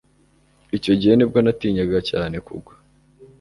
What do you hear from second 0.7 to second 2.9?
Icyo gihe nibwo natinyaga cyane kugwa